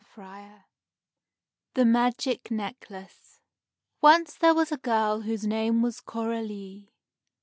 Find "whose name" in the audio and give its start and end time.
5.21-5.83